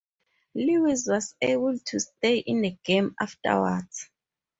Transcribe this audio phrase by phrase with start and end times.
[0.55, 4.09] Lewis was able to stay in the game afterwards.